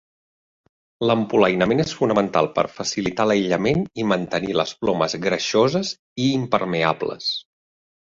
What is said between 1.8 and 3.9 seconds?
és fonamental per facilitar l"aïllament